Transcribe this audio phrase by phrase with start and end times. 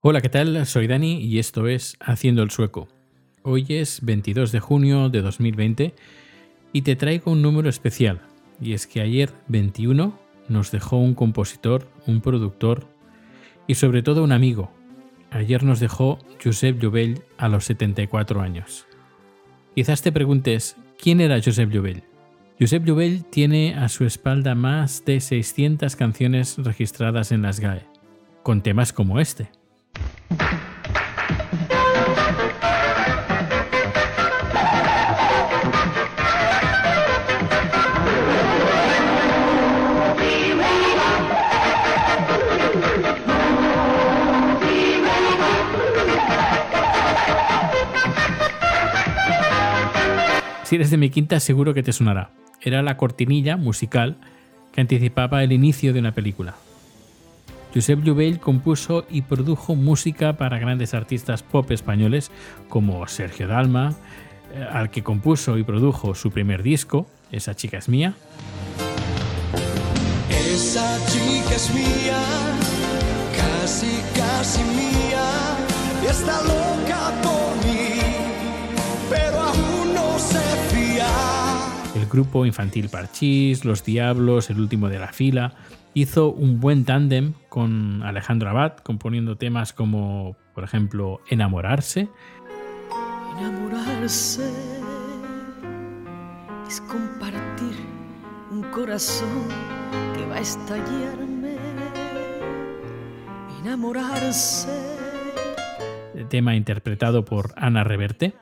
[0.00, 0.64] Hola, ¿qué tal?
[0.64, 2.86] Soy Dani y esto es Haciendo el Sueco.
[3.42, 5.92] Hoy es 22 de junio de 2020
[6.72, 8.20] y te traigo un número especial.
[8.60, 10.16] Y es que ayer 21
[10.48, 12.86] nos dejó un compositor, un productor
[13.66, 14.70] y sobre todo un amigo.
[15.32, 18.86] Ayer nos dejó Josep Llovell a los 74 años.
[19.74, 22.04] Quizás te preguntes, ¿quién era Josep Llovell?
[22.60, 27.84] Josep Llovell tiene a su espalda más de 600 canciones registradas en las GAE,
[28.44, 29.57] con temas como este.
[50.68, 52.28] Si eres de mi quinta, seguro que te sonará.
[52.60, 54.18] Era la cortinilla musical
[54.70, 56.56] que anticipaba el inicio de una película.
[57.74, 62.30] Josep Llovell compuso y produjo música para grandes artistas pop españoles
[62.68, 63.94] como Sergio Dalma,
[64.54, 68.14] eh, al que compuso y produjo su primer disco, Esa chica es mía.
[70.30, 72.18] Esa chica es mía,
[73.36, 75.26] casi, casi mía,
[76.08, 77.87] está loca por mí,
[82.08, 85.54] grupo infantil Parchís, Los Diablos, El último de la fila,
[85.94, 92.08] hizo un buen tándem con Alejandro Abad, componiendo temas como, por ejemplo, Enamorarse,
[93.38, 94.50] Enamorarse
[96.66, 97.76] es compartir
[98.50, 99.46] un corazón
[100.14, 101.56] que va a estallarme.
[103.62, 104.68] Enamorarse.
[106.28, 108.34] tema interpretado por Ana Reverte.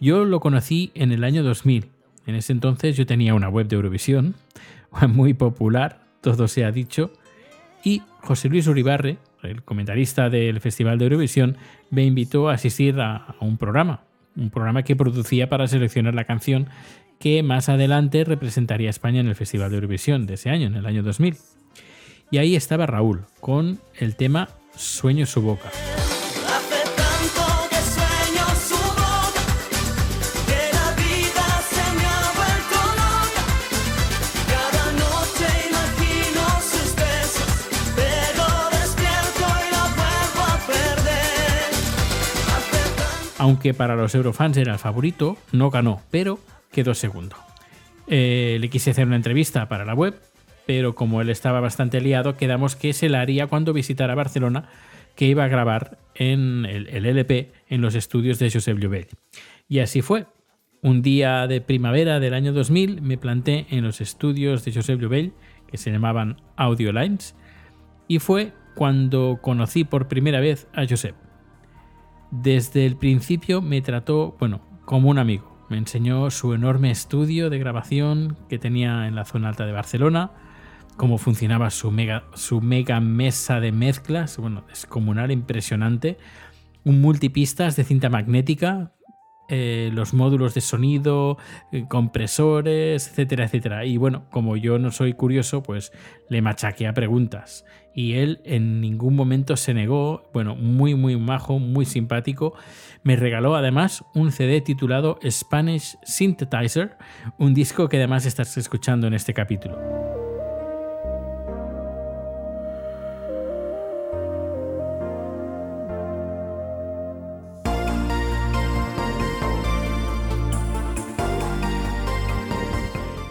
[0.00, 1.93] Yo lo conocí en el año 2000.
[2.26, 4.34] En ese entonces yo tenía una web de Eurovisión
[5.08, 7.12] muy popular, todo se ha dicho,
[7.82, 11.58] y José Luis Uribarre, el comentarista del Festival de Eurovisión,
[11.90, 14.00] me invitó a asistir a, un programa,
[14.36, 16.68] un programa que producía para seleccionar la canción
[17.18, 20.76] que más adelante representaría a España en el Festival de Eurovisión de ese año, en
[20.76, 21.36] el año 2000.
[22.30, 25.70] Y ahí estaba Raúl, con el tema Sueño su boca.
[43.44, 46.38] Aunque para los Eurofans era el favorito, no ganó, pero
[46.72, 47.36] quedó segundo.
[48.06, 50.18] Eh, le quise hacer una entrevista para la web,
[50.64, 54.70] pero como él estaba bastante liado, quedamos que se la haría cuando visitara Barcelona,
[55.14, 59.08] que iba a grabar en el, el LP en los estudios de Josep Llovell.
[59.68, 60.24] Y así fue.
[60.80, 65.34] Un día de primavera del año 2000 me planté en los estudios de Josep Llovell,
[65.66, 67.36] que se llamaban Audio Lines,
[68.08, 71.23] y fue cuando conocí por primera vez a Josep.
[72.30, 75.54] Desde el principio me trató, bueno, como un amigo.
[75.70, 80.32] Me enseñó su enorme estudio de grabación que tenía en la zona alta de Barcelona,
[80.96, 86.18] cómo funcionaba su mega, su mega mesa de mezclas, bueno, descomunal, impresionante,
[86.84, 88.92] un multipistas de cinta magnética,
[89.48, 91.36] eh, los módulos de sonido,
[91.70, 93.84] eh, compresores, etcétera, etcétera.
[93.84, 95.92] Y bueno, como yo no soy curioso, pues
[96.28, 97.64] le machaqué a preguntas.
[97.94, 102.54] Y él en ningún momento se negó, bueno, muy, muy majo, muy simpático.
[103.02, 106.96] Me regaló además un CD titulado Spanish Synthetizer,
[107.38, 110.23] un disco que además estás escuchando en este capítulo.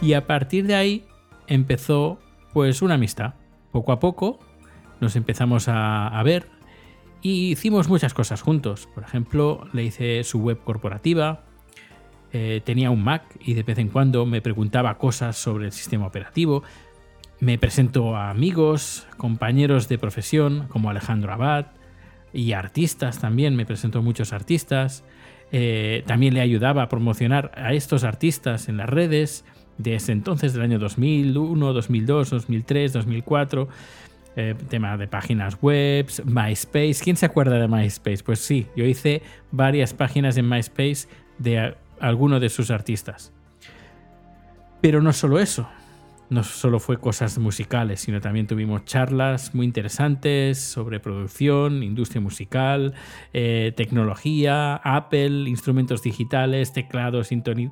[0.00, 1.04] Y a partir de ahí
[1.46, 2.18] empezó
[2.52, 3.34] pues una amistad.
[3.72, 4.38] Poco a poco
[5.00, 6.46] nos empezamos a, ver
[7.20, 8.88] y hicimos muchas cosas juntos.
[8.94, 11.44] Por ejemplo, le hice su web corporativa,
[12.32, 16.06] eh, tenía un Mac y de vez en cuando me preguntaba cosas sobre el sistema
[16.06, 16.62] operativo.
[17.40, 21.66] Me presento a amigos, compañeros de profesión como Alejandro Abad
[22.32, 25.04] y artistas también, me presentó muchos artistas.
[25.52, 29.44] Eh, también le ayudaba a promocionar a estos artistas en las redes
[29.78, 33.68] desde entonces, del año 2001, 2002, 2003, 2004.
[34.36, 36.96] eh, tema de páginas web, MySpace.
[37.04, 38.24] ¿Quién se acuerda de MySpace?
[38.24, 39.22] Pues sí, yo hice
[39.52, 41.06] varias páginas en MySpace
[41.38, 43.32] de a- alguno de sus artistas.
[44.80, 45.68] Pero no solo eso,
[46.34, 52.92] no solo fue cosas musicales, sino también tuvimos charlas muy interesantes sobre producción, industria musical,
[53.32, 57.28] eh, tecnología, Apple, instrumentos digitales, teclados,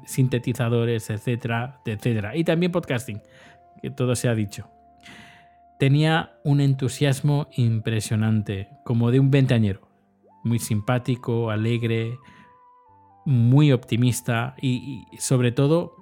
[0.07, 2.37] sintetizadores, etcétera, etcétera.
[2.37, 3.21] Y también podcasting,
[3.83, 4.71] que todo se ha dicho.
[5.83, 9.81] tenía un entusiasmo impresionante, como de un veinteañero.
[10.45, 12.19] Muy simpático, alegre,
[13.27, 16.02] muy optimista y sobre todo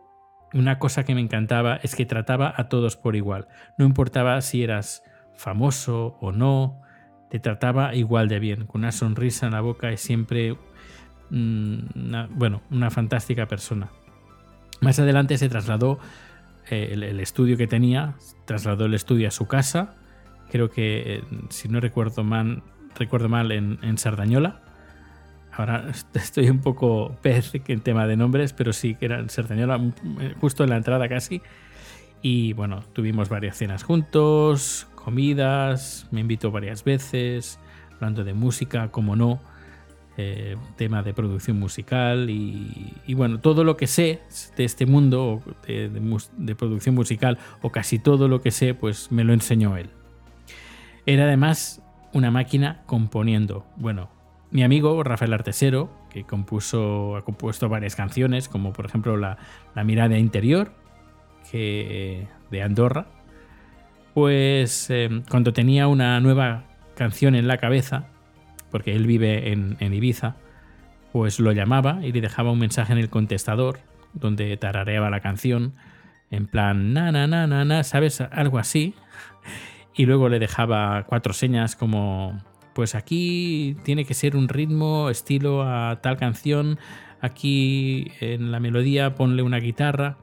[0.53, 3.49] una cosa que me encantaba es que trataba a todos por igual.
[3.79, 5.03] No importaba si eras
[5.35, 6.83] famoso o no,
[7.31, 10.57] te trataba igual de bien, con una sonrisa en la boca y siempre,
[11.31, 13.91] mm, una- bueno, una fantástica persona.
[14.81, 15.99] Más adelante se trasladó
[16.71, 18.15] eh, el, estudio que tenía,
[18.45, 19.97] trasladó el estudio a su casa,
[20.51, 22.63] creo que, eh, si no recuerdo mal,
[22.97, 24.61] recuerdo mal en, en Sardañola.
[25.53, 29.79] Ahora estoy un poco pez en tema de nombres, pero sí que era en Sardañola,
[29.79, 31.43] mm, eh, justo en la entrada casi.
[32.23, 37.59] Y bueno, tuvimos varias cenas juntos, comidas, me invitó varias veces,
[37.95, 39.41] hablando de música, como no,
[40.19, 44.21] eh, tema de producción musical y, y bueno, todo lo que sé
[44.57, 49.11] de este mundo de, de de producción musical o casi todo lo que sé, pues
[49.11, 49.89] me lo enseñó él.
[51.07, 51.83] Era además
[52.13, 53.65] una máquina componiendo.
[53.77, 54.11] Bueno,
[54.51, 59.39] mi amigo Rafael Artesero, que compuso, ha compuesto varias canciones, como por ejemplo La,
[59.75, 60.73] La mirada interior,
[61.51, 63.07] que, de Andorra,
[64.15, 66.65] pues eh, cuando tenía una nueva
[66.97, 68.09] canción en la cabeza,
[68.71, 70.37] porque él vive en, en Ibiza,
[71.13, 73.81] pues lo llamaba y le dejaba un mensaje en el contestador
[74.13, 75.75] donde tarareaba la canción
[76.31, 78.21] en plan na na na na na, ¿sabes?
[78.21, 78.95] Algo así.
[79.93, 82.41] Y luego le dejaba cuatro señas como
[82.75, 86.79] pues aquí tiene que ser un ritmo estilo a tal canción,
[87.21, 90.19] aquí en la melodía ponle una guitarra.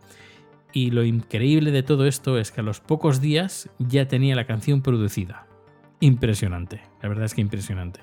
[0.73, 4.45] Y lo increíble de todo esto es que a los pocos días ya tenía la
[4.45, 5.47] canción producida.
[5.99, 8.01] Impresionante, la verdad es que impresionante.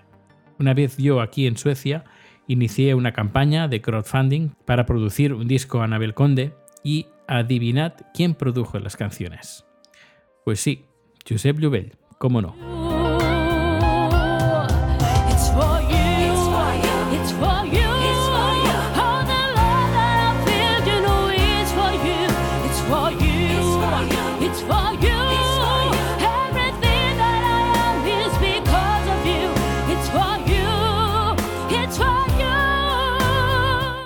[0.59, 2.05] Una vez yo aquí en Suecia
[2.49, 8.35] inicié una campaña de crowdfunding para producir un disco a Anabel Conde y adivinad quién
[8.35, 9.65] produjo las canciones.
[10.45, 10.87] Pues sí,
[11.29, 12.74] Josep Lluvel, cómo no.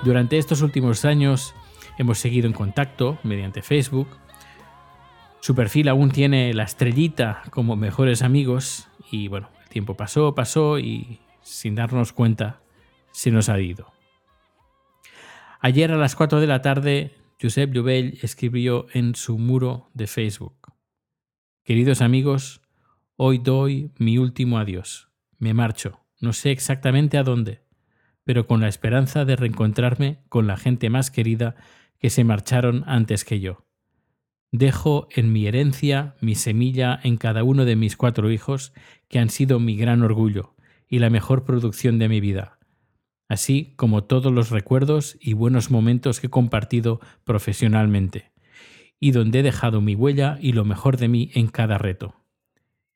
[0.09, 1.55] Durante estos últimos años
[1.99, 4.09] hemos seguido en contacto mediante Facebook.
[5.41, 10.79] Su perfil aún tiene la estrellita como mejores amigos y bueno, el tiempo pasó, pasó
[10.79, 12.63] y sin darnos cuenta
[13.11, 13.93] se nos ha ido.
[15.61, 20.73] Ayer a las 4 de la tarde, Josep Lluvel escribió en su muro de Facebook.
[21.65, 22.63] Queridos amigos,
[23.17, 25.11] hoy doy mi último adiós.
[25.37, 27.68] Me marcho, no sé exactamente a dónde,
[28.29, 31.57] pero con la esperanza de reencontrarme con la gente más querida
[31.99, 33.65] que se marcharon antes que yo.
[34.53, 38.75] Dejo en mi herencia mi semilla en cada uno de mis cuatro hijos,
[39.09, 40.55] que han sido mi gran orgullo
[40.91, 42.59] y la mejor producción de mi vida,
[43.31, 48.33] así como todos los recuerdos y buenos momentos que he compartido profesionalmente,
[49.01, 52.15] y donde he dejado mi huella y lo mejor de mí en cada reto.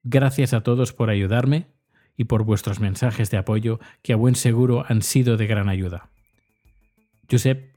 [0.02, 1.71] Gracias a todos por ayudarme
[2.16, 6.10] y por vuestros mensajes de apoyo que a buen seguro han sido de gran ayuda.
[7.30, 7.72] Josep,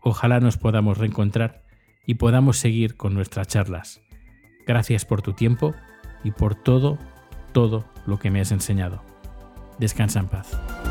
[0.00, 1.62] ojalá nos podamos reencontrar
[2.06, 4.00] y podamos seguir con nuestras charlas.
[4.66, 5.74] Gracias por tu tiempo
[6.24, 6.98] y por todo,
[7.52, 9.02] todo lo que me has enseñado.
[9.78, 10.81] Descansa en paz.